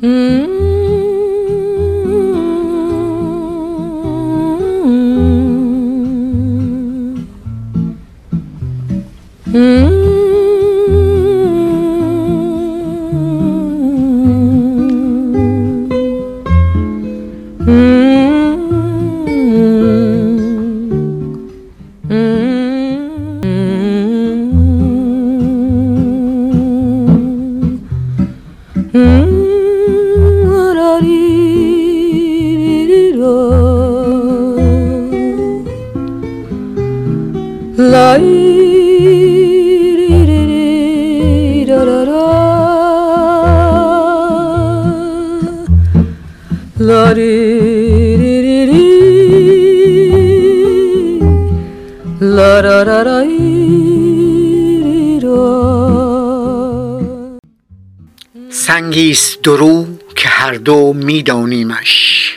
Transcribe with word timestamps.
Mm-hmm. 0.00 0.57
سنگیست 58.50 59.42
درو 59.42 59.86
که 60.16 60.28
هر 60.28 60.54
دو 60.54 60.92
میدانیمش. 60.92 62.34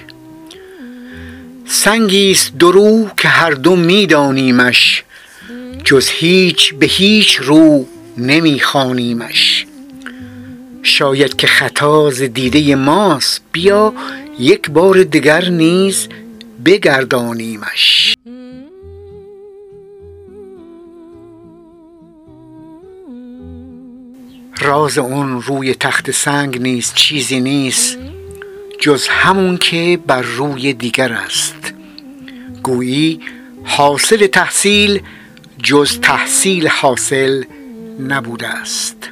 سنگیست 1.66 2.58
درو 2.58 3.10
که 3.18 3.28
هر 3.28 3.52
دو 3.52 3.76
میدانیمش. 3.76 5.04
جز 5.84 6.10
هیچ 6.10 6.74
به 6.74 6.86
هیچ 6.86 7.36
رو 7.36 7.86
نمیخوانیمش. 8.18 9.66
شاید 10.84 11.36
که 11.36 11.48
خطا 11.48 12.10
ز 12.12 12.22
دیده 12.22 12.76
ماست 12.76 13.42
بیا 13.52 13.94
یک 14.40 14.70
بار 14.70 15.04
دگر 15.04 15.50
نیز 15.50 16.08
بگردانیمش. 16.66 18.14
راز 24.62 24.98
اون 24.98 25.42
روی 25.42 25.74
تخت 25.74 26.12
سنگ 26.12 26.62
نیست 26.62 26.96
چیزی 26.96 27.40
نیست 27.40 27.98
جز 28.80 29.08
همون 29.08 29.58
که 29.58 30.00
بر 30.08 30.22
روی 30.22 30.74
دیگر 30.74 31.14
است. 31.14 31.74
گویی 32.64 33.20
حاصل 33.64 34.28
تحصیل 34.28 35.02
جز 35.64 36.00
تحصیل 36.00 36.68
حاصل 36.68 37.44
نبوده 38.00 38.48
است. 38.48 39.10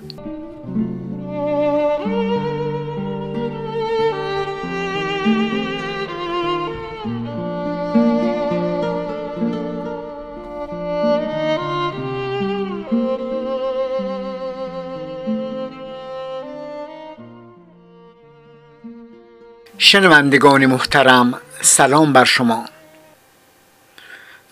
شنوندگان 19.90 20.66
محترم 20.66 21.42
سلام 21.62 22.14
بر 22.14 22.26
شما. 22.26 22.66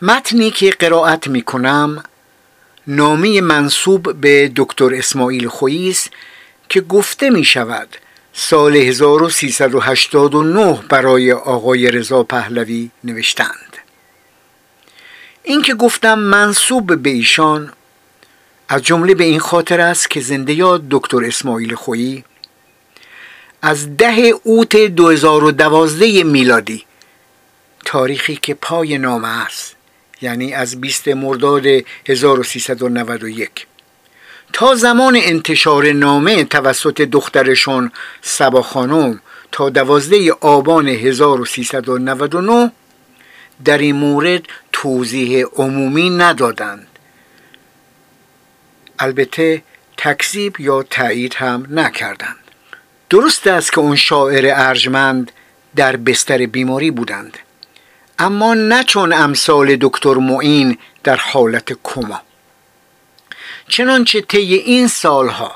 متنی 0.01 0.51
که 0.51 0.69
قرائت 0.69 1.27
می 1.27 1.41
کنم 1.41 2.03
نامی 2.87 3.41
منصوب 3.41 4.21
به 4.21 4.51
دکتر 4.55 4.95
اسماعیل 4.95 5.47
خویی 5.47 5.89
است 5.89 6.09
که 6.69 6.81
گفته 6.81 7.29
می 7.29 7.43
شود 7.43 7.87
سال 8.33 8.75
1389 8.75 10.79
برای 10.89 11.31
آقای 11.31 11.91
رضا 11.91 12.23
پهلوی 12.23 12.89
نوشتند. 13.03 13.77
این 15.43 15.61
که 15.61 15.73
گفتم 15.73 16.19
منصوب 16.19 16.95
به 16.95 17.09
ایشان 17.09 17.73
از 18.69 18.83
جمله 18.83 19.15
به 19.15 19.23
این 19.23 19.39
خاطر 19.39 19.81
است 19.81 20.09
که 20.09 20.21
زنده 20.21 20.53
یاد 20.53 20.83
دکتر 20.89 21.25
اسماعیل 21.25 21.75
خویی 21.75 22.23
از 23.61 23.97
ده 23.97 24.33
اوت 24.43 24.75
2012 24.75 26.23
میلادی. 26.23 26.83
تاریخی 27.85 28.35
که 28.35 28.53
پای 28.53 28.97
نامه 28.97 29.27
است 29.27 29.75
یعنی 30.21 30.53
از 30.53 30.81
20 30.81 31.07
مرداد 31.07 31.65
1391 32.09 33.67
تا 34.53 34.75
زمان 34.75 35.19
انتشار 35.21 35.91
نامه 35.91 36.43
توسط 36.43 37.01
دخترشون 37.01 37.91
سبا 38.21 38.61
خانم 38.61 39.21
تا 39.51 39.69
دوازده 39.69 40.31
آبان 40.31 40.87
1399 40.87 42.71
در 43.65 43.77
این 43.77 43.95
مورد 43.95 44.41
توضیح 44.73 45.45
عمومی 45.45 46.09
ندادند. 46.09 46.87
البته 48.99 49.63
تکذیب 49.97 50.59
یا 50.59 50.83
تایید 50.83 51.33
هم 51.33 51.67
نکردند. 51.69 52.46
درست 53.09 53.47
است 53.47 53.73
که 53.73 53.79
اون 53.79 53.95
شاعر 53.95 54.51
ارجمند 54.55 55.31
در 55.75 55.95
بستر 55.95 56.45
بیماری 56.45 56.91
بودند. 56.91 57.37
اما 58.19 58.53
نه 58.53 58.83
چون 58.83 59.13
امثال 59.13 59.77
دکتر 59.81 60.13
معین 60.13 60.77
در 61.03 61.15
حالت 61.15 61.73
کما. 61.83 62.21
چنانچه 63.67 64.21
طی 64.21 64.53
این 64.53 64.87
سالها 64.87 65.55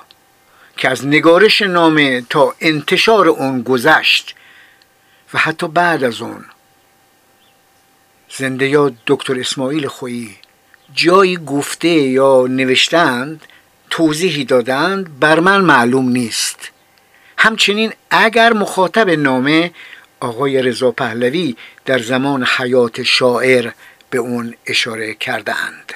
که 0.77 0.89
از 0.89 1.07
نگارش 1.07 1.61
نامه 1.61 2.21
تا 2.29 2.55
انتشار 2.59 3.27
اون 3.27 3.61
گذشت 3.61 4.35
و 5.33 5.37
حتی 5.37 5.67
بعد 5.67 6.03
از 6.03 6.21
اون 6.21 6.45
زنده 8.37 8.69
یا 8.69 8.91
دکتر 9.07 9.39
اسماعیل 9.39 9.87
خویی 9.87 10.37
جایی 10.93 11.37
گفته 11.37 11.89
یا 11.89 12.45
نوشتند 12.49 13.45
توضیحی 13.89 14.45
دادند 14.45 15.19
بر 15.19 15.39
من 15.39 15.61
معلوم 15.61 16.09
نیست. 16.09 16.70
همچنین 17.43 17.93
اگر 18.09 18.53
مخاطب 18.53 19.09
نامه 19.09 19.71
آقای 20.19 20.61
رضا 20.61 20.91
پهلوی 20.91 21.55
در 21.85 21.99
زمان 21.99 22.45
حیات 22.57 23.03
شاعر 23.03 23.71
به 24.09 24.17
اون 24.17 24.55
اشاره 24.67 25.13
کرده 25.13 25.53
اند. 25.55 25.93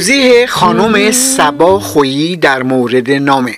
توضیح 0.00 0.46
خانم 0.46 1.10
سبا 1.10 1.80
خویی 1.80 2.36
در 2.36 2.62
مورد 2.62 3.10
نامه. 3.10 3.56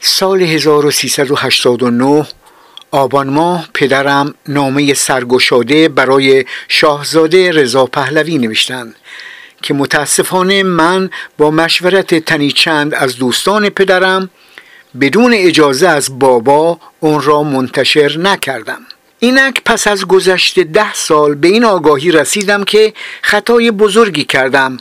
سال 0.00 0.42
1389 0.42 2.26
آبان 2.90 3.28
ماه 3.28 3.68
پدرم 3.74 4.34
نامه 4.48 4.94
سرگشاده 4.94 5.88
برای 5.88 6.44
شاهزاده 6.68 7.50
رضا 7.52 7.86
پهلوی 7.86 8.38
نوشتند 8.38 8.94
که 9.62 9.74
متاسفانه 9.74 10.62
من 10.62 11.10
با 11.38 11.50
مشورت 11.50 12.14
تنی 12.14 12.52
چند 12.52 12.94
از 12.94 13.16
دوستان 13.16 13.68
پدرم 13.68 14.30
بدون 15.00 15.32
اجازه 15.34 15.88
از 15.88 16.18
بابا 16.18 16.78
اون 17.00 17.22
را 17.22 17.42
منتشر 17.42 18.18
نکردم. 18.18 18.80
اینک 19.22 19.62
پس 19.64 19.86
از 19.86 20.04
گذشت 20.04 20.60
ده 20.60 20.94
سال 20.94 21.34
به 21.34 21.48
این 21.48 21.64
آگاهی 21.64 22.10
رسیدم 22.10 22.64
که 22.64 22.92
خطای 23.22 23.70
بزرگی 23.70 24.24
کردم 24.24 24.76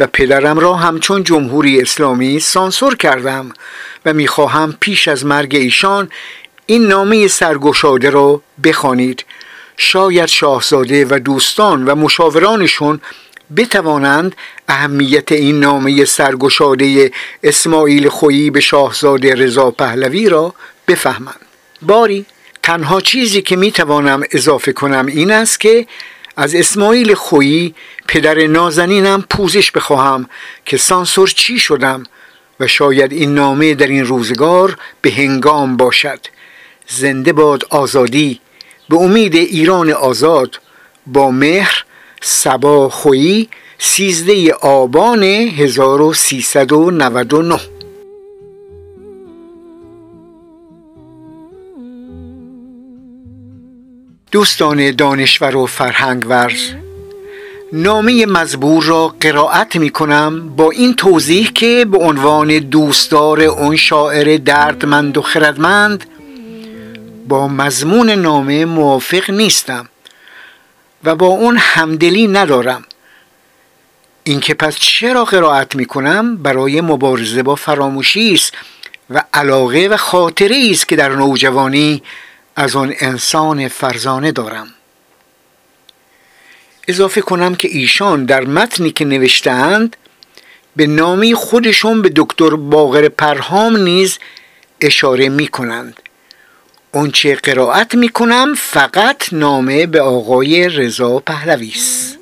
و 0.00 0.06
پدرم 0.06 0.58
را 0.58 0.74
همچون 0.74 1.24
جمهوری 1.24 1.80
اسلامی 1.80 2.40
سانسور 2.40 2.96
کردم 2.96 3.52
و 4.06 4.12
می‌خواهم 4.12 4.76
پیش 4.80 5.08
از 5.08 5.26
مرگ 5.26 5.54
ایشان 5.54 6.08
این 6.66 6.86
نامه 6.86 7.28
سرگشاده 7.28 8.10
را 8.10 8.42
بخوانید. 8.64 9.24
شاید 9.76 10.26
شاهزاده 10.26 11.06
و 11.10 11.18
دوستان 11.18 11.84
و 11.84 11.94
مشاورانشون 11.94 13.00
بتوانند 13.56 14.36
اهمیت 14.68 15.32
این 15.32 15.60
نامه 15.60 16.04
سرگشاده 16.04 17.10
اسماعیل 17.42 18.08
خویی 18.08 18.50
به 18.50 18.60
شاهزاده 18.60 19.34
رضا 19.34 19.70
پهلوی 19.70 20.28
را 20.28 20.54
بفهمند. 20.88 21.40
باری. 21.82 22.26
تنها 22.68 23.00
چیزی 23.00 23.42
که 23.42 23.56
می 23.56 23.72
توانم 23.72 24.22
اضافه 24.32 24.72
کنم 24.72 25.06
این 25.06 25.30
است 25.30 25.60
که 25.60 25.86
از 26.36 26.54
اسماعیل 26.54 27.14
خویی 27.14 27.74
پدر 28.08 28.46
نازنینم 28.46 29.24
پوزش 29.30 29.70
بخواهم 29.70 30.28
که 30.64 30.76
سانسور 30.76 31.28
چی 31.28 31.58
شدم 31.58 32.04
و 32.60 32.66
شاید 32.66 33.12
این 33.12 33.34
نامه 33.34 33.74
در 33.74 33.86
این 33.86 34.04
روزگار 34.04 34.76
به 35.02 35.10
هنگام 35.10 35.76
باشد. 35.76 36.20
زنده 36.88 37.32
باد 37.32 37.64
آزادی. 37.70 38.40
به 38.88 38.96
امید 38.96 39.34
ایران 39.34 39.90
آزاد. 39.90 40.60
با 41.06 41.30
مهر 41.30 41.84
سبا 42.22 42.88
خویی 42.88 43.48
سیزده 43.78 44.52
آبان 44.52 45.22
1399 45.22 47.77
دوستان 54.30 54.90
دانشور 54.90 55.56
و 55.56 55.66
فرهنگ 55.66 56.26
ورز 56.26 56.72
نامه 57.72 58.26
مزبور 58.26 58.84
را 58.84 59.14
قرائت 59.20 59.76
می 59.76 59.90
کنم 59.90 60.48
با 60.56 60.70
این 60.70 60.94
توضیح 60.94 61.50
که 61.54 61.86
به 61.90 61.98
عنوان 61.98 62.58
دوستدار 62.58 63.40
اون 63.40 63.76
شاعر 63.76 64.36
دردمند 64.36 65.18
و 65.18 65.22
خردمند 65.22 66.04
با 67.28 67.48
مضمون 67.48 68.10
نامه 68.10 68.64
موافق 68.64 69.30
نیستم 69.30 69.88
و 71.04 71.14
با 71.14 71.26
اون 71.26 71.56
همدلی 71.56 72.26
ندارم. 72.26 72.84
اینکه 74.24 74.54
پس 74.54 74.76
چرا 74.76 75.24
قرائت 75.24 75.76
می 75.76 75.84
کنم 75.84 76.36
برای 76.36 76.80
مبارزه 76.80 77.42
با 77.42 77.54
فراموشی 77.54 78.34
است 78.34 78.52
و 79.10 79.22
علاقه 79.34 79.88
و 79.90 79.96
خاطره 79.96 80.68
است 80.70 80.88
که 80.88 80.96
در 80.96 81.08
نوجوانی 81.08 82.02
از 82.60 82.76
آن 82.76 82.94
انسان 83.00 83.68
فرزانه 83.68 84.32
دارم. 84.32 84.66
اضافه 86.88 87.20
کنم 87.20 87.54
که 87.54 87.68
ایشان 87.68 88.24
در 88.24 88.44
متنی 88.44 88.90
که 88.90 89.04
نوشتهاند 89.04 89.96
به 90.76 90.86
نامی 90.86 91.34
خودشون 91.34 92.02
به 92.02 92.12
دکتر 92.16 92.50
باغر 92.50 93.08
پرهام 93.08 93.76
نیز 93.76 94.18
اشاره 94.80 95.28
می 95.28 95.48
کنند 95.48 96.00
اونچه 96.92 97.34
قرائت 97.34 97.94
می 97.94 98.08
کنم 98.08 98.54
فقط 98.54 99.32
نامه 99.32 99.86
به 99.86 100.00
آقای 100.00 100.68
رضا 100.68 101.18
پهلوی 101.18 101.72
است. 101.74 102.17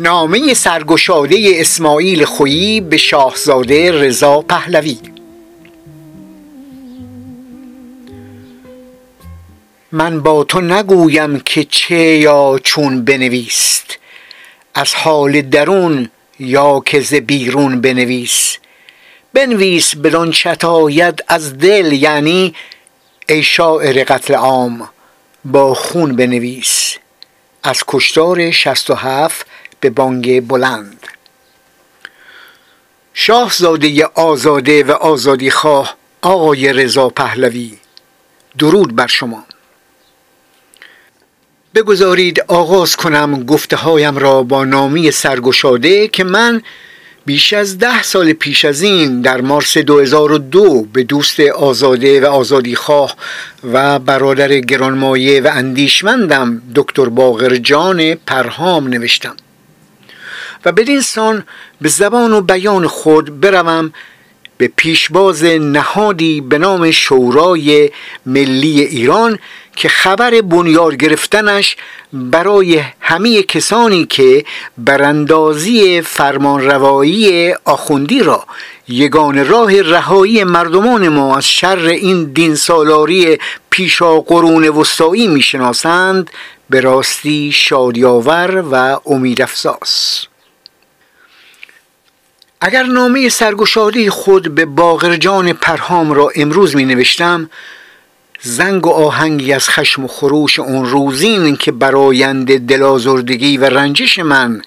نامه 0.00 0.54
سرگشاده 0.54 1.36
اسماعیل 1.54 2.24
خویی 2.24 2.80
به 2.80 2.96
شاهزاده 2.96 3.92
رضا 3.92 4.40
پهلوی. 4.40 4.98
من 9.92 10.20
با 10.20 10.44
تو 10.44 10.60
نگویم 10.60 11.40
که 11.40 11.64
چه 11.64 11.96
یا 11.96 12.60
چون 12.64 13.04
بنویست. 13.04 13.98
از 14.74 14.94
حال 14.94 15.40
درون 15.40 16.10
یا 16.38 16.82
که 16.86 17.00
ز 17.00 17.14
بیرون 17.14 17.80
بنویس. 17.80 18.58
بنویس 19.32 19.96
بدان 19.96 20.30
چتاید 20.30 21.24
از 21.28 21.58
دل 21.58 21.92
یعنی 21.92 22.54
ای 23.28 23.42
شاعر 23.42 24.04
قتل 24.04 24.34
عام 24.34 24.88
با 25.44 25.74
خون 25.74 26.16
بنویس. 26.16 26.96
از 27.62 27.82
کشتار 27.88 28.50
67 28.50 29.46
به 29.80 29.90
بانگ 29.90 30.46
بلند. 30.48 31.06
شاهزاده 33.14 34.04
آزاده 34.04 34.84
و 34.84 34.90
آزادی 34.90 35.50
خواه 35.50 35.96
آقای 36.22 36.72
رضا 36.72 37.08
پهلوی 37.08 37.78
درود 38.58 38.96
بر 38.96 39.06
شما. 39.06 39.44
بگذارید 41.74 42.40
آغاز 42.48 42.96
کنم 42.96 43.44
گفته 43.44 43.76
هایم 43.76 44.18
را 44.18 44.42
با 44.42 44.64
نامی 44.64 45.10
سرگشاده 45.10 46.08
که 46.08 46.24
من 46.24 46.62
بیش 47.26 47.52
از 47.52 47.78
ده 47.78 48.02
سال 48.02 48.32
پیش 48.32 48.64
از 48.64 48.82
این 48.82 49.20
در 49.20 49.40
مارس 49.40 49.78
2002 49.78 50.86
به 50.92 51.02
دوست 51.02 51.40
آزاده 51.40 52.20
و 52.20 52.26
آزادی 52.26 52.76
خواه 52.76 53.16
و 53.72 53.98
برادر 53.98 54.58
گرانمایه 54.58 55.40
و 55.40 55.50
اندیشمندم 55.52 56.62
دکتر 56.74 57.04
باغر 57.04 57.56
جان 57.56 58.14
پرهام 58.14 58.88
نوشتم. 58.88 59.36
و 60.64 60.72
بدین 60.72 61.00
سان 61.00 61.44
به 61.80 61.88
زبان 61.88 62.32
و 62.32 62.40
بیان 62.40 62.86
خود 62.86 63.40
بروم 63.40 63.92
به 64.60 64.72
پیشباز 64.76 65.44
نهادی 65.44 66.40
به 66.40 66.58
نام 66.58 66.90
شورای 66.90 67.90
ملی 68.26 68.80
ایران 68.80 69.38
که 69.76 69.88
خبر 69.88 70.40
بنیاد 70.40 70.96
گرفتنش 70.96 71.76
برای 72.12 72.82
همه 73.00 73.42
کسانی 73.42 74.06
که 74.06 74.44
براندازی 74.78 76.00
فرمانروایی 76.00 77.52
آخوندی 77.64 78.22
را 78.22 78.44
یگان 78.88 79.46
راه 79.46 79.82
رهایی 79.82 80.44
مردمان 80.44 81.08
ما 81.08 81.36
از 81.36 81.48
شر 81.48 81.78
این 81.78 82.24
دین 82.24 82.54
سالاری 82.54 83.38
پیشا 83.70 84.20
قرون 84.20 84.68
وسطایی 84.68 85.28
می‌شناسند 85.28 86.30
به 86.70 86.80
راستی 86.80 87.52
شادیاور 87.52 88.64
و 88.72 89.00
امیدافزاست. 89.06 90.29
اگر 92.62 92.82
نامه 92.82 93.28
سرگشادی 93.28 94.10
خود 94.10 94.54
به 94.54 94.64
باغرجان 94.64 95.52
پرهام 95.52 96.12
را 96.12 96.30
امروز 96.36 96.76
می 96.76 96.84
نوشتم 96.84 97.50
زنگ 98.40 98.86
و 98.86 98.90
آهنگی 98.90 99.52
از 99.52 99.68
خشم 99.68 100.04
و 100.04 100.08
خروش 100.08 100.58
اون 100.58 100.86
روزین 100.86 101.56
که 101.56 101.72
برایند 101.72 102.66
دلازردگی 102.66 103.56
و 103.56 103.64
رنجش 103.64 104.18
من 104.18 104.62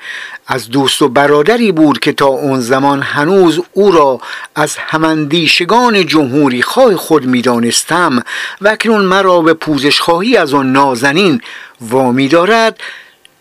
از 0.48 0.70
دوست 0.70 1.02
و 1.02 1.10
برادری 1.10 1.72
بود 1.72 2.00
که 2.00 2.14
تا 2.14 2.26
اون 2.26 2.60
زمان 2.60 3.02
هنوز 3.02 3.60
او 3.74 3.92
را 3.92 4.22
از 4.56 4.76
هماندیشگان 4.78 6.06
جمهوری 6.06 6.62
خواه 6.62 6.96
خود 6.96 7.26
می‌دانستم 7.26 8.24
و 8.62 8.68
اکنون 8.68 9.06
مرا 9.06 9.42
به 9.42 9.54
پوزش 9.54 10.00
خواهی 10.00 10.38
از 10.38 10.54
آن 10.54 10.72
نازنین 10.72 11.42
وامی 11.82 12.28
دارد 12.28 12.80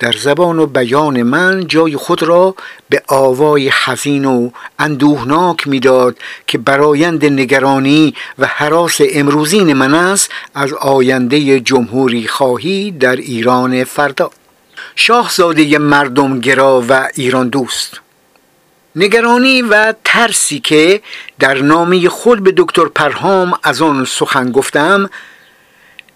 در 0.03 0.13
زبان 0.13 0.59
و 0.59 0.67
بیان 0.67 1.23
من 1.23 1.67
جای 1.67 1.97
خود 1.97 2.23
را 2.23 2.55
به 2.89 3.03
آوای 3.09 3.73
حزین 3.85 4.25
و 4.25 4.51
اندوهناک 4.79 5.69
می‌داد 5.69 6.17
که 6.47 6.59
برایند 6.59 7.25
نگرانی 7.25 8.15
و 8.39 8.47
حراس 8.47 9.01
امروزین 9.13 9.73
من 9.73 9.95
است 9.95 10.31
از 10.55 10.73
آینده 10.73 11.61
جمهوری 11.61 12.29
خواهی 12.29 12.91
در 12.91 13.17
ایران 13.17 13.85
فردا. 13.85 14.31
شاهزاده 14.97 15.79
مردم 15.79 16.41
گرا 16.41 16.85
و 16.89 17.09
ایران 17.15 17.49
دوست. 17.49 18.01
نگرانی 18.97 19.63
و 19.63 19.95
ترسی 20.05 20.61
که 20.61 21.01
در 21.39 21.59
نامه 21.59 22.09
خود 22.09 22.43
به 22.43 22.55
دکتر 22.57 22.85
پرهام 22.85 23.59
از 23.63 23.83
آن 23.83 24.05
سخن 24.05 24.53
گفتم 24.53 25.11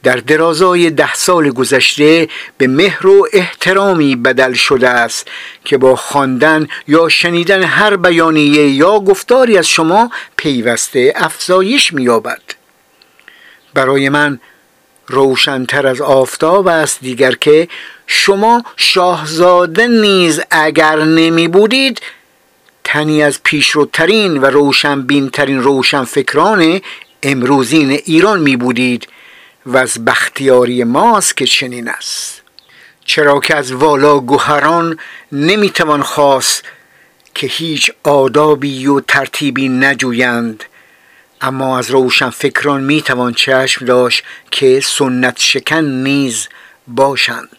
در 0.03 0.17
درازای 0.17 0.91
ده 0.91 1.15
سال 1.15 1.51
گذشته 1.51 2.29
به 2.59 2.67
مهر 2.67 3.07
و 3.07 3.29
احترامی 3.33 4.17
بدل 4.17 4.53
شده 4.53 4.89
است 4.89 5.29
که 5.65 5.79
با 5.79 5.97
خواندن 5.97 6.69
یا 6.89 7.09
شنیدن 7.09 7.63
هر 7.63 7.97
بیانیه 7.97 8.69
یا 8.69 9.01
گفتاری 9.01 9.59
از 9.59 9.69
شما 9.69 10.11
پیوسته 10.37 11.13
افزایش 11.17 11.93
می‌یابد. 11.93 12.43
برای 13.75 14.09
من 14.09 14.41
روشنتر 15.07 15.87
از 15.87 16.01
آفتاب 16.01 16.69
است 16.69 17.01
دیگر 17.01 17.33
که 17.33 17.69
شما 18.07 18.65
شاهزاده 18.77 19.87
نیز 19.87 20.41
اگر 20.51 20.97
نمی 20.97 21.49
بودید 21.49 22.01
تنی 22.85 23.23
از 23.23 23.43
پیشروترین 23.43 24.39
و 24.39 24.47
روشنبینترین 24.47 25.63
روشنفکران 25.63 26.81
امروزین 27.23 27.91
ایران 27.91 28.41
می 28.41 28.57
بودید. 28.57 29.09
و 29.67 29.77
از 29.77 30.05
بختیاری 30.05 30.85
ماست 30.85 31.37
که 31.37 31.47
چنین 31.47 31.89
است. 31.89 32.43
چرا 33.05 33.41
که 33.41 33.57
از 33.57 33.73
والا 33.73 34.21
گوهران 34.21 34.99
نمی‌توان 35.33 36.03
خواست 36.03 36.65
که 37.35 37.47
هیچ 37.47 37.91
آدابی 38.03 38.87
و 38.87 39.01
ترتیبی 39.01 39.69
نجویند. 39.69 40.65
اما 41.41 41.79
از 41.79 41.91
روشن 41.91 42.31
فکران 42.31 42.81
می‌توان 42.81 43.35
چشم 43.35 43.85
داشت 43.85 44.25
که 44.51 44.81
سنت 44.85 45.41
شکن 45.41 45.85
نیز 45.85 46.49
باشند. 46.87 47.57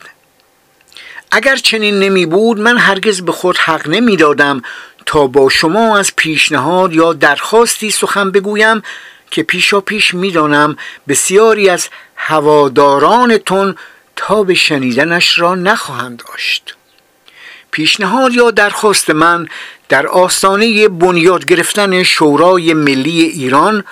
اگر 1.32 1.56
چنین 1.56 2.00
نمی 2.00 2.26
بود 2.26 2.60
من 2.60 2.78
هرگز 2.78 3.22
به 3.22 3.32
خود 3.32 3.58
حق 3.58 3.90
نمی‌دادم 3.90 4.62
تا 5.06 5.28
با 5.28 5.50
شما 5.50 5.98
از 5.98 6.16
پیشنهاد 6.16 6.94
یا 6.94 7.14
درخواستی 7.14 7.92
سخن 7.92 8.32
بگویم 8.32 8.82
که 9.32 9.44
پیشا 9.44 9.82
پیش 9.82 10.14
می‌دانم 10.14 10.78
بسیاری 11.08 11.70
از 11.70 11.90
هوادارانتون 12.16 13.76
تا 14.16 14.44
به 14.44 14.54
شنیدنش 14.54 15.40
را 15.40 15.56
نخواهند 15.56 16.24
داشت. 16.28 16.76
پیشنهاد 17.72 18.34
یا 18.34 18.52
درخواست 18.52 19.10
من 19.10 19.48
در 19.90 20.08
آستانه 20.08 20.88
بنیاد 20.88 21.46
گرفتن 21.46 22.04
شورای 22.04 22.74
ملی 22.74 23.22
ایران 23.22 23.84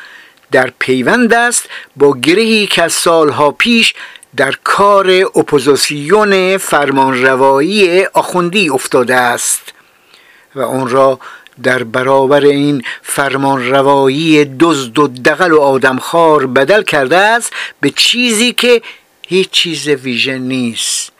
در 0.51 0.71
پیوند 0.79 1.33
است 1.33 1.69
با 1.95 2.17
گرهی 2.17 2.67
که 2.67 2.83
از 2.83 2.93
سالها 2.93 3.51
پیش 3.51 3.93
در 4.37 4.53
کار 4.63 5.09
اپوزیسیون 5.11 6.57
فرمانروایی 6.57 8.05
آخوندی 8.05 8.69
افتاده 8.69 9.15
است 9.15 9.73
و 10.55 10.61
آن 10.61 10.89
را 10.89 11.19
در 11.63 11.83
برابر 11.83 12.45
این 12.45 12.83
فرمانروایی 13.01 14.45
دزد 14.59 14.99
و 14.99 15.07
دقل 15.07 15.51
و 15.51 15.59
آدمخوار 15.59 16.47
بدل 16.47 16.83
کرده 16.83 17.17
است 17.17 17.53
به 17.81 17.89
چیزی 17.95 18.53
که 18.53 18.81
هیچ 19.27 19.49
چیز 19.49 19.87
ویژه 19.87 20.37
نیست. 20.37 21.11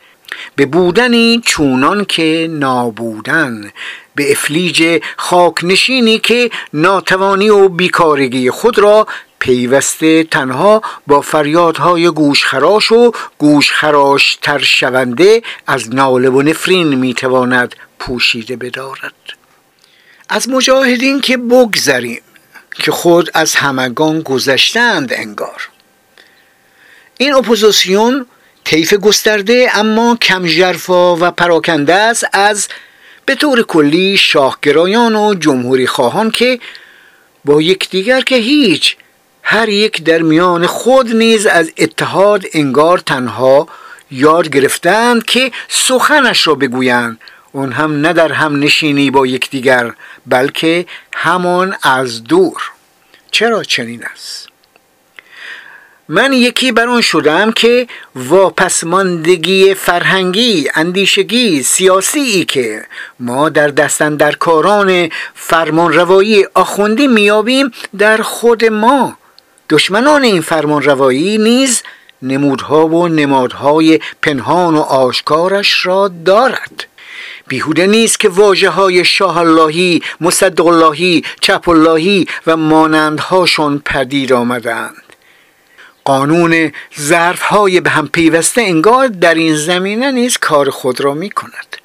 به 0.56 0.65
بودنی 0.65 1.42
چونان 1.46 2.06
که 2.06 2.48
نابودن 2.51 3.72
به 4.15 4.32
افلیج 4.32 5.04
خاک 5.18 5.54
نشینی 5.63 6.20
که 6.20 6.51
ناتوانی 6.74 7.50
و 7.50 7.70
بیکارگی 7.70 8.50
خود 8.50 8.80
را 8.80 9.08
پیوسته 9.39 10.24
تنها 10.24 10.82
با 11.08 11.22
فریادهای 11.22 12.10
گوشخراش 12.10 12.92
و 12.92 13.12
گوشخراش 13.38 14.38
تر 14.42 14.60
شونده 14.60 15.42
از 15.68 15.96
ناله 15.96 16.30
و 16.30 16.42
نفرین 16.42 16.96
می‌تواند 16.96 17.75
پوشیده 18.00 18.56
بدارد. 18.56 19.25
از 20.29 20.50
مجاهدین 20.50 21.22
که 21.22 21.38
بگذریم 21.38 22.22
که 22.74 22.91
خود 22.91 23.29
از 23.34 23.55
همگان 23.55 24.22
گذشتند 24.22 25.13
انگار. 25.13 25.70
این 27.17 27.34
اپوزیسیون 27.34 28.25
طیف 28.63 28.94
گسترده 28.94 29.70
اما 29.74 30.15
کم 30.22 30.46
جرفا 30.46 31.15
و 31.15 31.32
پراکنده 31.32 31.94
است 31.94 32.27
از 32.34 32.67
به 33.25 33.36
طور 33.36 33.63
کلی 33.63 34.17
شاهگرایان 34.17 35.15
و 35.15 35.36
جمهوری 35.36 35.88
خواهان 35.88 36.32
که 36.32 36.60
با 37.46 37.62
یکدیگر 37.62 38.22
که 38.22 38.36
هیچ 38.36 38.96
هر 39.44 39.70
یک 39.70 40.03
در 40.03 40.22
میان 40.22 40.67
خود 40.67 41.15
نیز 41.15 41.46
از 41.46 41.72
اتحاد 41.77 42.44
انگار 42.53 42.98
تنها 42.98 43.67
یاد 44.12 44.50
گرفتند 44.50 45.25
که 45.25 45.51
سخنش 45.67 46.48
را 46.48 46.55
بگویند. 46.55 47.20
اون 47.51 47.72
هم 47.72 48.01
نه 48.01 48.13
در 48.13 48.32
هم 48.32 48.60
نشینی 48.60 49.12
با 49.12 49.27
یکدیگر 49.27 49.94
بلکه 50.27 50.86
همان 51.13 51.75
از 51.84 52.24
دور. 52.24 52.72
چرا 53.32 53.63
چنین 53.63 54.03
است؟ 54.03 54.50
من 56.10 56.34
یکی 56.34 56.72
بر 56.72 56.88
آن 56.88 57.01
شدم 57.01 57.51
که 57.51 57.88
واپسماندگی 58.15 59.74
فرهنگی 59.74 60.70
اندیشگی 60.75 61.63
سیاسی 61.63 62.20
ای 62.20 62.46
که 62.46 62.86
ما 63.20 63.50
در 63.50 63.67
دستن 63.67 64.15
در 64.15 64.32
کاران 64.32 65.10
فرمانروایی 65.34 66.46
آخوندی 66.53 67.08
میابیم 67.08 67.72
در 67.98 68.17
خود 68.17 68.65
ما. 68.65 69.17
دشمنان 69.70 70.24
این 70.24 70.41
فرمانروایی 70.41 71.38
نیز 71.38 71.84
نمودها 72.22 72.88
و 72.88 73.08
نمادهای 73.08 74.00
پنهان 74.22 74.75
و 74.75 74.79
آشکارش 74.79 75.86
را 75.86 76.12
دارد. 76.25 76.86
بیهوده 77.48 77.88
نیست 77.88 78.20
که 78.20 78.30
واجه 78.30 78.70
های 78.70 79.06
شاه 79.06 79.38
اللهی 79.38 80.02
مصدق 80.22 80.66
اللهی 80.66 81.24
چپ 81.42 81.70
اللهی 81.70 82.28
و 82.48 82.58
مانندهاشون 82.58 83.82
پدید 83.86 84.34
آمدند. 84.34 85.04
قانون 86.06 86.72
ظرف 87.00 87.42
های 87.42 87.82
به 87.82 87.90
هم 87.90 88.08
پیوسته 88.08 88.62
انگار 88.62 89.08
در 89.08 89.34
این 89.34 89.56
زمینه 89.56 90.12
نیز 90.12 90.38
کار 90.38 90.70
خود 90.70 91.02
را 91.02 91.14
می 91.14 91.30
کند 91.30 91.78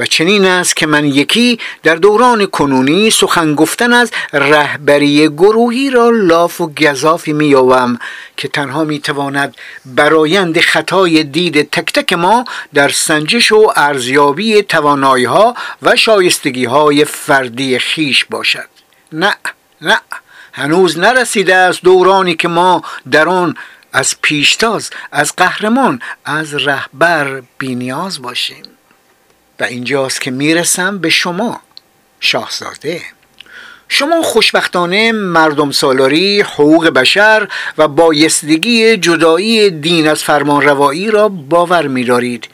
و 0.00 0.06
چنین 0.06 0.44
است 0.44 0.76
که 0.76 0.86
من 0.86 1.04
یکی 1.04 1.58
در 1.82 1.94
دوران 1.94 2.46
کنونی 2.46 3.10
سخن 3.10 3.54
گفتن 3.54 3.92
از 3.92 4.10
رهبری 4.32 5.28
گروهی 5.28 5.90
را 5.90 6.10
لاف 6.10 6.60
و 6.60 6.66
گذافی 6.66 7.32
میابم 7.32 7.98
که 8.36 8.48
تنها 8.48 8.84
می‌تواند 8.84 9.54
برایند 9.84 10.60
خطای 10.60 11.24
دید 11.24 11.70
تک 11.70 11.92
تک 11.92 12.12
ما 12.12 12.44
در 12.74 12.88
سنجش 12.88 13.52
و 13.52 13.72
ارزیابی 13.76 14.62
توانایی 14.62 15.24
ها 15.24 15.54
و 15.82 15.96
شایستگی 15.96 16.64
های 16.64 17.04
فردی 17.04 17.78
خیش 17.78 18.24
باشد. 18.24 18.68
نه 19.12 19.34
نه 19.80 20.00
هنوز 20.52 20.98
نرسیده 20.98 21.54
است 21.54 21.82
دورانی 21.82 22.34
که 22.34 22.48
ما 22.48 22.82
در 23.10 23.28
آن 23.28 23.54
از 23.92 24.14
پیشتاز 24.22 24.90
از 25.12 25.36
قهرمان 25.36 26.02
از 26.24 26.54
رهبر 26.54 27.42
بینیاز 27.58 28.22
باشیم. 28.22 28.79
و 29.60 29.64
اینجاست 29.64 30.20
که 30.20 30.30
می‌رسم 30.30 30.98
به 30.98 31.08
شما 31.10 31.60
شاهزاده. 32.20 33.02
شما 33.88 34.22
خوشبختانه 34.22 35.12
مردم 35.12 35.70
سالاری 35.70 36.40
حقوق 36.40 36.88
بشر 36.88 37.48
و 37.78 37.88
بایستگی 37.88 38.96
جدایی 38.96 39.70
دین 39.70 40.08
از 40.08 40.22
فرمان 40.22 40.62
روایی 40.62 41.10
را 41.10 41.28
باور 41.28 41.86
می‌دارید. 41.86 42.48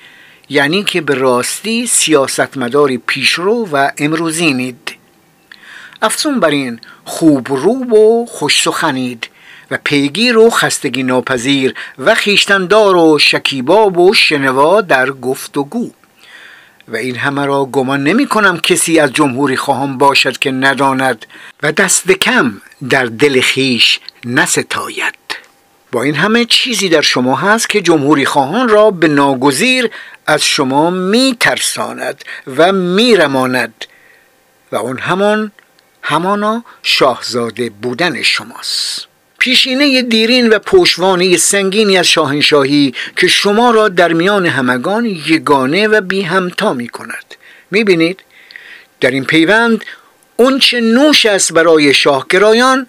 یعنی 0.49 0.85
که 0.85 1.01
به 1.01 1.15
راستی 1.15 1.87
سیاستمداری 1.87 2.99
پیشرو 2.99 3.69
و 3.73 3.91
امروزینید. 3.99 4.93
افزون 6.03 6.41
بر 6.41 6.51
این 6.51 6.81
خوب 7.05 7.49
روب 7.49 7.93
و 7.93 8.27
خوش 8.27 8.63
سخنید 8.63 9.29
و 9.71 9.79
پیگیر 9.85 10.39
و 10.39 10.51
خستگی 10.51 11.03
ناپذیر 11.03 11.75
و 11.99 12.15
خیشتندار 12.15 12.97
و 12.97 13.19
شکیباب 13.19 13.99
و 13.99 14.15
شنوا 14.15 14.81
در 14.81 15.11
گفت 15.11 15.57
و 15.57 15.65
گو 15.65 15.91
و 16.89 16.97
این 16.97 17.17
همه 17.17 17.47
را 17.47 17.65
گمان 17.65 18.03
نمی 18.03 18.27
کنم 18.27 18.59
کسی 18.59 18.99
از 18.99 19.13
جمهوری 19.13 19.57
خواهم 19.57 19.99
باشد 19.99 20.39
که 20.39 20.51
نداند 20.51 21.27
و 21.63 21.73
دست 21.73 22.13
کم 22.13 22.61
در 22.91 23.05
دل 23.05 23.41
خیش 23.41 24.01
نستاید. 24.25 25.15
با 25.93 26.03
این 26.03 26.15
همه 26.15 26.45
چیزی 26.45 26.89
در 26.89 27.01
شما 27.01 27.37
هست 27.37 27.69
که 27.69 27.81
جمهوری 27.81 28.27
خواهان 28.27 28.69
را 28.69 28.91
به 28.91 29.09
ناگزیر 29.09 29.91
از 30.27 30.43
شما 30.43 30.91
می 30.91 31.37
ترساند 31.41 32.25
و 32.57 32.73
می 32.73 33.17
رماند. 33.17 33.85
و 34.73 34.77
اون 34.77 34.99
همان 34.99 35.53
همانا 36.03 36.65
شاهزاده 36.83 37.71
بودن 37.71 38.23
شماست. 38.23 39.07
پیشینه 39.47 40.03
دیرین 40.03 40.49
و 40.49 40.59
پشوانه 40.59 41.37
سنگینی 41.37 41.99
از 41.99 42.07
شاهنشاهی 42.07 42.95
که 43.17 43.29
شما 43.29 43.71
را 43.71 43.89
در 43.89 44.13
میان 44.13 44.47
همگان 44.47 45.05
یگانه 45.05 45.89
و 45.89 46.01
بی 46.01 46.23
همتا 46.23 46.73
می 46.73 46.89
کند. 46.89 47.35
می 47.71 47.85
بینید 47.85 48.21
در 49.01 49.11
این 49.11 49.25
پیوند 49.25 49.85
چه 50.61 50.81
نوش 50.81 51.27
است 51.27 51.53
برای 51.53 51.95
شاهگرایان 51.95 52.87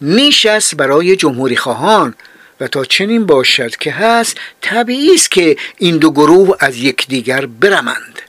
نیش 0.00 0.46
است 0.46 0.74
برای 0.74 1.16
جمهوری 1.16 1.56
خواهان 1.56 2.14
و 2.60 2.68
تا 2.68 2.84
چنین 2.84 3.26
باشد 3.26 3.76
که 3.76 3.92
هست 3.92 4.36
طبیعی 4.60 5.14
است 5.14 5.30
که 5.30 5.56
این 5.78 5.96
دو 5.96 6.10
گروه 6.10 6.56
از 6.60 6.76
یکدیگر 6.76 7.46
برمند. 7.46 8.22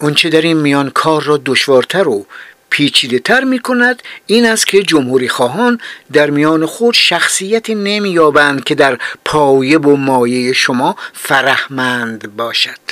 اونچه 0.00 0.28
در 0.28 0.42
این 0.42 0.56
میان 0.56 0.90
کار 0.90 1.22
را 1.22 1.40
دشوارتر 1.44 2.08
و 2.08 2.26
پیچیده 2.74 3.18
تر 3.18 3.44
می 3.44 3.58
کند 3.58 4.02
این 4.26 4.46
است 4.46 4.66
که 4.66 4.82
جمهوری 4.82 5.28
خواهان 5.28 5.80
در 6.12 6.30
میان 6.30 6.66
خود 6.66 6.94
شخصیتی 6.94 7.74
نمییابند 7.74 8.64
که 8.64 8.74
در 8.74 8.98
پایه 9.24 9.78
و 9.78 9.96
مایه 9.96 10.52
شما 10.52 10.96
فرهمند 11.12 12.36
باشد. 12.36 12.84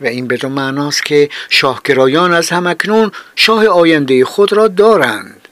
و 0.00 0.06
این 0.06 0.28
بدون 0.28 0.52
معناست 0.52 1.04
که 1.04 1.28
شاهگرایان 1.50 2.32
از 2.32 2.50
همکنون 2.50 3.12
شاه 3.36 3.66
آینده 3.66 4.24
خود 4.24 4.52
را 4.52 4.68
دارند. 4.68 5.48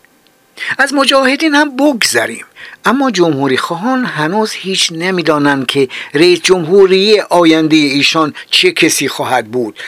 از 0.79 0.95
مجاهدین 0.95 1.55
هم 1.55 1.77
بگذریم. 1.77 2.45
اما 2.85 3.11
جمهوری 3.11 3.57
خواهان 3.57 4.05
هنوز 4.05 4.53
هیچ 4.53 4.93
نمی‌دانند 4.93 5.67
که 5.67 5.89
رئیس 6.15 6.41
جمهوری 6.43 7.21
آینده 7.21 7.77
ایشان 7.77 8.35
چه 8.51 8.73
کسی 8.73 9.09
خواهد 9.09 9.51
بود 9.51 9.79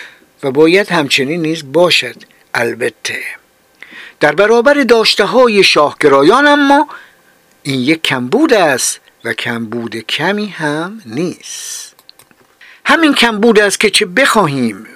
و 0.43 0.51
باید 0.51 0.89
همچنین 0.89 1.43
نیز 1.43 1.73
باشد. 1.73 2.36
البته. 2.57 3.21
در 4.21 4.33
برابر 4.33 4.75
داشته 4.75 5.25
های 5.25 5.63
شاهگرایان 5.65 6.47
اما 6.47 6.89
این 7.63 7.81
یک 7.81 8.03
کمبود 8.03 8.55
است 8.55 9.01
و 9.25 9.33
کمبود 9.33 9.97
کمی 9.97 10.47
هم 10.47 11.03
نیست. 11.07 11.95
همین 12.85 13.15
کمبود 13.15 13.61
است 13.61 13.81
که 13.81 13.91
چه 13.91 14.07
بخواهیم 14.07 14.87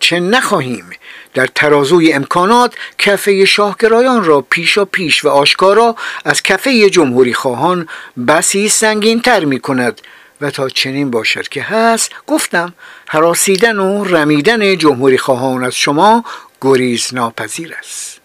چه 0.00 0.20
نخواهیم 0.20 0.90
در 1.34 1.46
ترازوی 1.46 2.12
امکانات 2.12 2.74
کفه 2.98 3.44
شاهگرایان 3.44 4.24
را 4.24 4.40
پیشا 4.40 4.84
پیش 4.84 5.24
و 5.24 5.28
آشکارا 5.28 5.96
از 6.24 6.42
کفه 6.42 6.90
جمهوری 6.90 7.34
خواهان 7.34 7.88
بسی 8.28 8.68
سنگین 8.68 9.20
تر 9.20 9.44
می 9.44 9.60
کند 9.60 10.00
و 10.40 10.50
تا 10.50 10.68
چنین 10.68 11.10
باشد 11.10 11.48
که 11.48 11.62
هست 11.62 12.12
گفتم 12.26 12.74
حراسیدن 13.06 13.78
و 13.78 14.04
رمیدن 14.04 14.76
جمهوری 14.76 15.18
خواهان 15.18 15.64
از 15.64 15.74
شما 15.74 16.24
گریز 16.60 17.14
ناپذیر 17.14 17.74
است. 17.78 18.20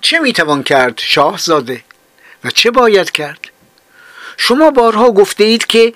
چه 0.00 0.18
می‌توان 0.18 0.62
کرد 0.62 0.98
شاهزاده 0.98 1.84
و 2.44 2.50
چه 2.50 2.70
باید 2.70 3.10
کرد؟ 3.10 3.38
شما 4.36 4.70
بارها 4.70 5.10
گفته 5.10 5.44
اید 5.44 5.66
که 5.66 5.94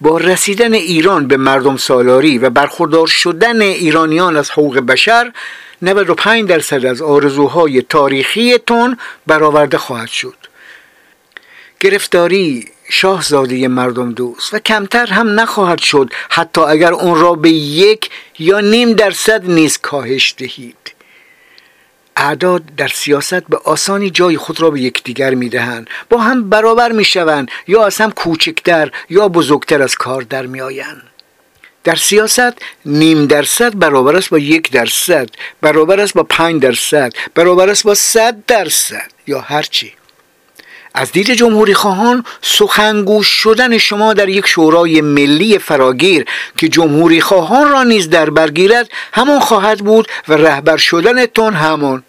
با 0.00 0.18
رسیدن 0.18 0.74
ایران 0.74 1.26
به 1.26 1.36
مردم 1.36 1.76
سالاری 1.76 2.38
و 2.38 2.50
برخوردار 2.50 3.06
شدن 3.06 3.60
ایرانیان 3.60 4.36
از 4.36 4.50
حقوق 4.50 4.78
بشر 4.78 5.32
95 5.82 6.48
درصد 6.48 6.86
از 6.86 7.02
آرزوهای 7.02 7.82
تاریخیتون 7.82 8.98
برآورده 9.26 9.78
خواهد 9.78 10.08
شد. 10.08 10.36
گرفتاری 11.80 12.68
شاهزاده 12.90 13.68
مردم 13.68 14.12
دوست 14.12 14.54
و 14.54 14.58
کمتر 14.58 15.06
هم 15.06 15.40
نخواهد 15.40 15.78
شد 15.78 16.10
حتی 16.30 16.60
اگر 16.60 16.92
اون 16.92 17.20
را 17.20 17.34
به 17.34 17.50
یک 17.50 18.10
یا 18.38 18.60
نیم 18.60 18.92
درصد 18.92 19.50
نیز 19.50 19.78
کاهش 19.78 20.34
دهید. 20.38 20.76
اعداد 22.20 22.62
در 22.76 22.88
سیاست 22.88 23.44
به 23.44 23.56
آسانی 23.64 24.10
جای 24.10 24.36
خود 24.36 24.60
را 24.60 24.70
به 24.70 24.80
یکدیگر 24.80 25.34
می‌دهند. 25.34 25.90
با 26.10 26.18
هم 26.18 26.50
برابر 26.50 26.92
می‌شوند 26.92 27.50
یا 27.68 27.86
از 27.86 27.98
هم 27.98 28.10
کوچکتر 28.10 28.90
یا 29.10 29.28
بزرگتر 29.28 29.82
از 29.82 29.94
کار 29.94 30.22
در 30.22 30.46
میآیند. 30.46 31.02
در 31.84 31.94
سیاست 31.94 32.52
نیم 32.86 33.26
درصد 33.26 33.78
برابر 33.78 34.16
است 34.16 34.30
با 34.30 34.38
یک 34.38 34.70
درصد 34.70 35.28
برابر 35.60 36.00
است 36.00 36.14
با 36.14 36.22
پنج 36.22 36.62
درصد 36.62 37.12
برابر 37.34 37.70
است 37.70 37.84
با 37.84 37.94
صد 37.94 38.36
درصد 38.46 39.10
یا 39.26 39.40
هرچی 39.40 39.92
از 40.94 41.12
دید 41.12 41.30
جمهوری 41.34 41.74
خواهان 41.74 42.24
سخنگوش 42.42 43.26
شدن 43.26 43.78
شما 43.78 44.14
در 44.14 44.28
یک 44.28 44.46
شورای 44.46 45.00
ملی 45.00 45.58
فراگیر 45.58 46.24
که 46.56 46.68
جمهوری 46.68 47.20
خواهان 47.20 47.70
را 47.70 47.82
نیز 47.82 48.10
در 48.10 48.30
برگیرد 48.30 48.90
همان 49.12 49.40
خواهد 49.40 49.78
بود 49.78 50.08
و 50.28 50.34
رهبر 50.34 50.76
شدنتون 50.76 51.54
همان. 51.54 52.02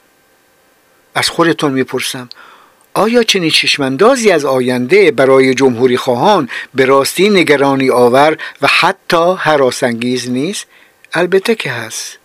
از 1.15 1.29
خودتون 1.29 1.71
می‌پرسم. 1.71 2.29
آیا 2.93 3.23
چنین 3.23 3.49
چشماندازی 3.49 4.31
از 4.31 4.45
آینده 4.45 5.11
برای 5.11 5.53
جمهوری 5.53 5.97
خواهان 5.97 6.49
به 6.73 6.85
راستی 6.85 7.29
نگرانی 7.29 7.89
آور 7.89 8.37
و 8.61 8.67
حتی 8.67 9.35
حراسانگیز 9.39 10.29
نیست؟ 10.29 10.65
البته 11.13 11.55
که 11.55 11.71
هست. 11.71 12.17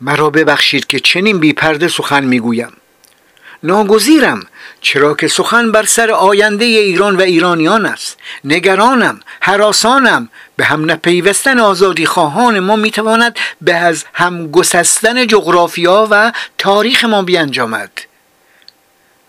مرا 0.00 0.30
ببخشید 0.30 0.86
که 0.86 1.00
چنین 1.00 1.38
بیپرده 1.38 1.88
سخن 1.88 2.24
می‌گویم. 2.24 2.72
ناگزیرم 3.62 4.46
چرا 4.80 5.14
که 5.14 5.28
سخن 5.28 5.72
بر 5.72 5.82
سر 5.82 6.10
آینده 6.10 6.64
ایران 6.64 7.16
و 7.16 7.20
ایرانیان 7.20 7.86
است. 7.86 8.16
نگرانم 8.44 9.20
حراسانم. 9.40 10.28
به 10.56 10.64
هم 10.64 10.90
نپیوستن 10.90 11.58
آزادی 11.58 12.06
خواهان 12.06 12.58
ما 12.58 12.76
می‌تواند 12.76 13.38
به 13.60 13.74
از 13.74 14.04
هم 14.12 14.50
گسستن 14.50 15.26
جغرافیا 15.26 16.08
و 16.10 16.32
تاریخ 16.58 17.04
ما 17.04 17.22
بیانجامد. 17.22 17.90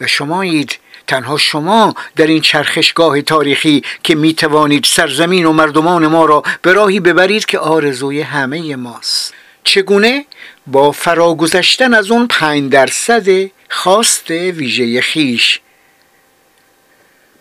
و 0.01 0.07
شمایید. 0.07 0.77
تنها 1.07 1.37
شما 1.37 1.95
در 2.15 2.27
این 2.27 2.41
چرخشگاه 2.41 3.21
تاریخی 3.21 3.83
که 4.03 4.15
می 4.15 4.33
توانید 4.33 4.85
سرزمین 4.85 5.45
و 5.45 5.53
مردمان 5.53 6.07
ما 6.07 6.25
را 6.25 6.43
به 6.61 6.73
راهی 6.73 6.99
ببرید 6.99 7.45
که 7.45 7.59
آرزوی 7.59 8.21
همه 8.21 8.75
ماست. 8.75 9.33
چگونه؟ 9.63 10.25
با 10.67 10.91
فراگذشتن 10.91 11.93
از 11.93 12.11
اون 12.11 12.27
پنج 12.27 12.71
درصد 12.71 13.49
خواست 13.69 14.31
ویژه 14.31 15.01
خیش. 15.01 15.59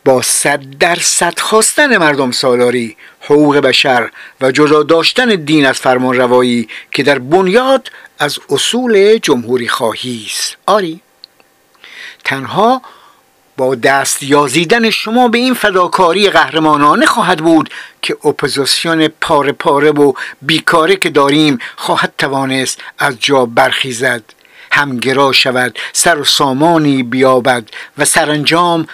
با 0.05 0.23
صد 0.23 0.61
درصد 0.81 1.38
خواستن 1.38 1.97
مردم 1.97 2.31
سالاری 2.31 2.97
حقوق 3.21 3.57
بشر 3.57 4.11
و 4.41 4.50
جدا 4.50 4.83
داشتن 4.83 5.35
دین 5.35 5.67
از 5.67 5.79
فرمان 5.79 6.17
روایی 6.17 6.69
که 6.93 7.03
در 7.03 7.19
بنیاد 7.19 7.91
از 8.19 8.38
اصول 8.50 9.19
جمهوری 9.19 9.69
خواهی 9.69 10.25
است. 10.27 10.57
آری. 10.67 11.00
تنها 12.29 12.83
با 13.57 13.75
دست 13.75 14.23
یازیدن 14.23 14.91
شما 14.91 15.29
به 15.29 15.39
این 15.39 15.55
فداکاری 15.55 16.31
قهرمانانه 16.31 17.07
خواهد 17.07 17.39
بود 17.39 17.71
که 18.03 18.17
اپوزیسیون 18.25 19.09
پاره 19.09 19.53
پاره 19.53 19.91
و 19.91 20.13
بیکاره 20.43 20.97
که 20.97 21.11
داریم 21.11 21.59
خواهد 21.77 22.13
توانست 22.19 22.81
از 22.99 23.17
جا 23.21 23.47
برخیزد 23.47 24.23
همگرا 24.73 25.33
شود 25.33 25.79
سر 25.93 26.19
و 26.19 26.25
سامانی 26.25 27.03
بیابد 27.03 27.69
و 27.99 28.05
سرانجام 28.05 28.87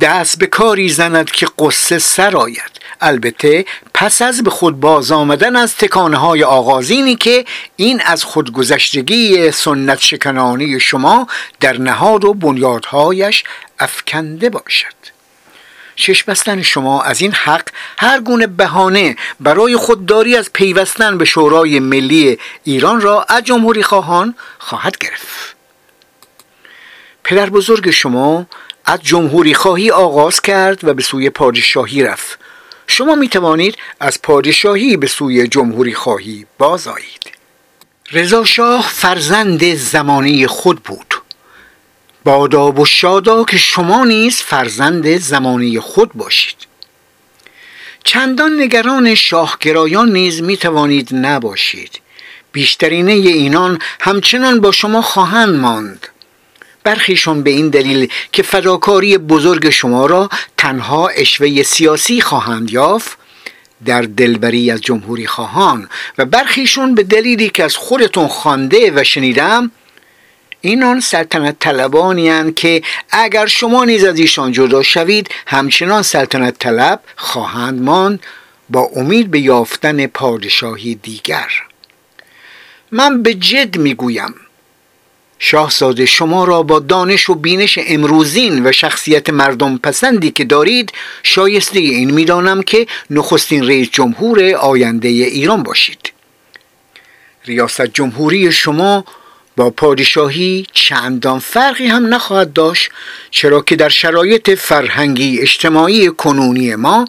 دست 0.00 0.38
به 0.38 0.46
کاری 0.46 0.88
زند 0.88 1.30
که 1.30 1.46
قصه 1.58 1.98
سر 1.98 2.36
آید. 2.36 2.77
البته 3.00 3.64
پس 3.94 4.22
از 4.22 4.42
به 4.42 4.50
خود 4.50 4.80
باز 4.80 5.12
آمدن 5.12 5.56
از 5.56 5.76
تکانه 5.76 6.16
های 6.16 6.44
آغازینی 6.44 7.16
که 7.16 7.44
این 7.76 8.00
از 8.04 8.24
خودگذشتگی 8.24 9.50
سنت 9.50 10.00
شکنانی 10.00 10.80
شما 10.80 11.26
در 11.60 11.78
نهاد 11.78 12.24
و 12.24 12.34
بنیادهایش 12.34 13.44
افکنده 13.78 14.50
باشد. 14.50 14.98
شش 15.96 16.24
بستن 16.24 16.62
شما 16.62 17.02
از 17.02 17.20
این 17.20 17.32
حق 17.32 17.68
هر 17.98 18.20
گونه 18.20 18.46
بهانه 18.46 19.16
برای 19.40 19.76
خودداری 19.76 20.36
از 20.36 20.52
پیوستن 20.52 21.18
به 21.18 21.24
شورای 21.24 21.80
ملی 21.80 22.38
ایران 22.64 23.00
را 23.00 23.22
از 23.22 23.44
جمهوری 23.44 23.82
خواهان 23.82 24.34
خواهد 24.58 24.98
گرفت. 24.98 25.56
پدر 27.24 27.50
بزرگ 27.50 27.90
شما 27.90 28.46
از 28.84 29.02
جمهوری 29.02 29.54
خواهی 29.54 29.90
آغاز 29.90 30.40
کرد 30.40 30.84
و 30.84 30.94
به 30.94 31.02
سوی 31.02 31.30
پادشاهی 31.30 32.02
رفت. 32.02 32.38
شما 32.90 33.14
می 33.14 33.28
توانید 33.28 33.76
از 34.00 34.22
پادشاهی 34.22 34.96
به 34.96 35.06
سوی 35.06 35.48
جمهوری 35.48 35.94
خواهی 35.94 36.46
باز 36.58 36.88
آیید 36.88 37.38
رضا 38.12 38.44
شاه 38.44 38.88
فرزند 38.88 39.74
زمانی 39.74 40.46
خود 40.46 40.82
بود. 40.82 41.14
باداب 42.24 42.78
و 42.78 42.84
شادا 42.84 43.44
که 43.44 43.58
شما 43.58 44.04
نیز 44.04 44.36
فرزند 44.42 45.16
زمانی 45.16 45.80
خود 45.80 46.12
باشید. 46.12 46.56
چندان 48.04 48.60
نگران 48.62 49.14
شاهگرایان 49.14 50.12
نیز 50.12 50.42
می 50.42 50.56
توانید 50.56 51.08
نباشید. 51.12 52.00
بیشترینه 52.52 53.12
اینان 53.12 53.78
همچنان 54.00 54.60
با 54.60 54.72
شما 54.72 55.02
خواهند 55.02 55.54
ماند. 55.54 56.06
برخیشون 56.88 57.42
به 57.42 57.50
این 57.50 57.68
دلیل 57.68 58.08
که 58.32 58.42
فداکاری 58.42 59.18
بزرگ 59.18 59.70
شما 59.70 60.06
را 60.06 60.28
تنها 60.56 61.08
اشوه 61.08 61.62
سیاسی 61.62 62.20
خواهند 62.20 62.70
یافت 62.70 63.18
در 63.84 64.02
دلبری 64.02 64.70
از 64.70 64.80
جمهوری 64.80 65.26
خواهان. 65.26 65.88
و 66.18 66.24
برخیشون 66.24 66.94
به 66.94 67.02
دلیلی 67.02 67.48
که 67.50 67.64
از 67.64 67.76
خودتون 67.76 68.28
خوانده 68.28 68.92
و 68.94 69.04
شنیدم 69.04 69.70
اینان 70.60 71.00
سلطنت 71.00 71.56
طلبانی 71.58 72.52
که 72.52 72.82
اگر 73.10 73.46
شما 73.46 73.84
نیز 73.84 74.04
از 74.04 74.18
ایشان 74.18 74.52
جدا 74.52 74.82
شوید 74.82 75.28
همچنان 75.46 76.02
سلطنت 76.02 76.58
طلب 76.58 77.00
خواهند 77.16 77.82
ماند 77.82 78.20
با 78.70 78.90
امید 78.96 79.30
به 79.30 79.40
یافتن 79.40 80.06
پادشاهی 80.06 80.94
دیگر. 80.94 81.48
من 82.92 83.22
به 83.22 83.34
جد 83.34 83.78
می‌گویم 83.78 84.34
شاهزاده 85.38 86.06
شما 86.06 86.44
را 86.44 86.62
با 86.62 86.78
دانش 86.78 87.30
و 87.30 87.34
بینش 87.34 87.78
امروزین 87.86 88.66
و 88.66 88.72
شخصیت 88.72 89.30
مردم 89.30 89.78
پسندی 89.78 90.30
که 90.30 90.44
دارید 90.44 90.92
شایسته 91.22 91.78
این 91.78 92.10
می‌دانم 92.10 92.62
که 92.62 92.86
نخستین 93.10 93.68
رئیس 93.68 93.88
جمهور 93.92 94.54
آینده 94.54 95.08
ایران 95.08 95.62
باشید. 95.62 96.12
ریاست 97.44 97.86
جمهوری 97.86 98.52
شما 98.52 99.04
با 99.56 99.70
پادشاهی 99.70 100.66
چندان 100.72 101.38
فرقی 101.38 101.86
هم 101.86 102.14
نخواهد 102.14 102.52
داشت 102.52 102.90
چرا 103.30 103.60
که 103.60 103.76
در 103.76 103.88
شرایط 103.88 104.50
فرهنگی 104.50 105.40
اجتماعی 105.40 106.08
کنونی 106.08 106.74
ما 106.74 107.04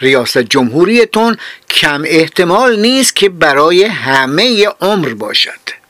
ریاست 0.00 0.38
جمهوریتون 0.38 1.36
کم 1.70 2.02
احتمال 2.06 2.80
نیست 2.80 3.16
که 3.16 3.28
برای 3.28 3.84
همه 3.84 4.66
عمر 4.80 5.14
باشد. 5.14 5.83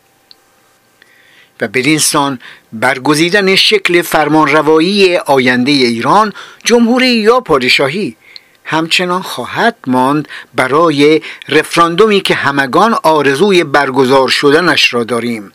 و 1.69 2.37
برگزیدن 2.73 3.55
شکل 3.55 4.03
فرمانروایی 4.03 5.17
آینده 5.17 5.71
ایران 5.73 6.33
جمهوری 6.65 7.09
یا 7.09 7.41
پادشاهی 7.41 8.17
همچنان 8.65 9.23
خواهد 9.23 9.77
ماند 9.87 10.29
برای 10.55 11.23
رفراندومی 11.49 12.21
که 12.21 12.35
همگان 12.35 12.95
آرزوی 13.03 13.65
برگزار 13.65 14.29
شدنش 14.29 14.95
را 14.95 15.05
داریم. 15.05 15.53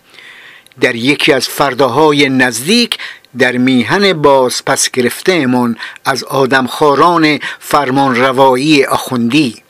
در 0.81 0.95
یکی 0.95 1.33
از 1.33 1.47
فرداهای 1.47 2.29
نزدیک 2.29 2.97
در 3.37 3.57
میهن 3.57 4.13
باز 4.13 4.65
پس 4.65 4.91
گرفتهمان 4.91 5.77
از 6.05 6.23
آدمخواران 6.23 7.39
فرمانروایی 7.59 8.85
آخوندی. 8.85 9.63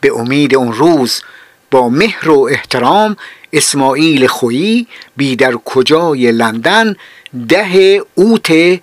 به 0.00 0.12
امید 0.14 0.54
اون 0.54 0.72
روز 0.72 1.22
با 1.70 1.88
مهر 1.88 2.28
و 2.28 2.48
احترام 2.50 3.16
اسماعیل 3.52 4.26
خویی 4.26 4.86
بی 5.16 5.36
در 5.36 5.52
کجای 5.52 6.32
لندن 6.32 6.96
ده 7.48 8.02
اوت 8.14 8.80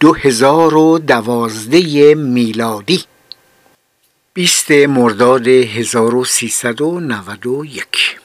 2012 0.00 2.14
میلادی. 2.14 3.04
20 4.34 4.70
مرداد 4.70 5.48
1391 5.48 8.23